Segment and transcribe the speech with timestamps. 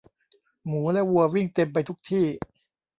[0.65, 2.25] หมูและวัววิ่งเต็มไปทุกที่